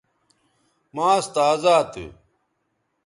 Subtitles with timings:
[0.95, 2.05] ماس تازا تھو